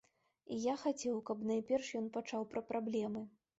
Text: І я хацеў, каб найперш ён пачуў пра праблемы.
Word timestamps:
І 0.55 0.55
я 0.63 0.73
хацеў, 0.83 1.19
каб 1.27 1.45
найперш 1.51 1.93
ён 2.01 2.09
пачуў 2.17 2.51
пра 2.57 2.67
праблемы. 2.73 3.27